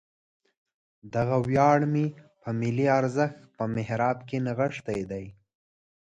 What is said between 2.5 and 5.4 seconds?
ملي ارزښت په محراب کې نغښتی دی.